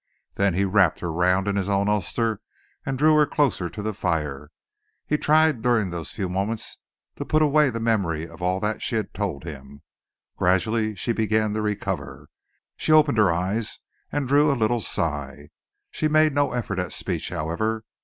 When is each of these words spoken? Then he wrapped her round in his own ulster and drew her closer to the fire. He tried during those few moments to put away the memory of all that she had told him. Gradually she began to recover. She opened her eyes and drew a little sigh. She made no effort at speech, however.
Then 0.33 0.55
he 0.55 0.65
wrapped 0.65 1.01
her 1.01 1.11
round 1.13 1.47
in 1.47 1.55
his 1.57 1.69
own 1.69 1.87
ulster 1.87 2.41
and 2.87 2.97
drew 2.97 3.13
her 3.17 3.27
closer 3.27 3.69
to 3.69 3.83
the 3.83 3.93
fire. 3.93 4.49
He 5.05 5.15
tried 5.15 5.61
during 5.61 5.91
those 5.91 6.09
few 6.09 6.27
moments 6.27 6.79
to 7.17 7.23
put 7.23 7.43
away 7.43 7.69
the 7.69 7.79
memory 7.79 8.27
of 8.27 8.41
all 8.41 8.59
that 8.61 8.81
she 8.81 8.95
had 8.95 9.13
told 9.13 9.43
him. 9.43 9.83
Gradually 10.37 10.95
she 10.95 11.13
began 11.13 11.53
to 11.53 11.61
recover. 11.61 12.29
She 12.77 12.91
opened 12.91 13.19
her 13.19 13.31
eyes 13.31 13.77
and 14.11 14.27
drew 14.27 14.51
a 14.51 14.57
little 14.57 14.79
sigh. 14.79 15.49
She 15.91 16.07
made 16.07 16.33
no 16.33 16.51
effort 16.51 16.79
at 16.79 16.93
speech, 16.93 17.29
however. 17.29 17.83